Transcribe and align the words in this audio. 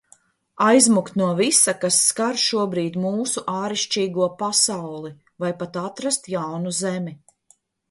Aizmukt 0.67 1.17
no 1.21 1.27
visa, 1.39 1.75
kas 1.83 1.99
skar 2.05 2.39
šobrīd 2.45 2.97
mūsu 3.03 3.45
ārišķīgo 3.59 4.31
pasauli. 4.41 5.15
Vai 5.45 5.55
pat 5.63 5.81
atrast 5.85 6.33
jaunu 6.39 6.77
Zemi. 6.83 7.17